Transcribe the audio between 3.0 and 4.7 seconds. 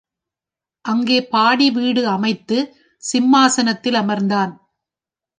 சிம்மாசனத்தில் அமர்ந்தான்.